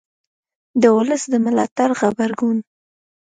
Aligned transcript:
د 0.81 0.83
ولس 0.97 1.23
د 1.29 1.33
ملاتړ 1.45 1.89
غبرګون 1.99 2.57